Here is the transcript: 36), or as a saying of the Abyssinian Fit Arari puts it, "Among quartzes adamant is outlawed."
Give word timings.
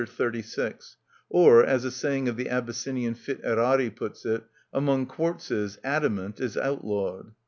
36), 0.03 0.97
or 1.29 1.63
as 1.63 1.85
a 1.85 1.91
saying 1.91 2.27
of 2.27 2.35
the 2.35 2.49
Abyssinian 2.49 3.13
Fit 3.13 3.39
Arari 3.43 3.95
puts 3.95 4.25
it, 4.25 4.41
"Among 4.73 5.05
quartzes 5.05 5.77
adamant 5.83 6.39
is 6.39 6.57
outlawed." 6.57 7.33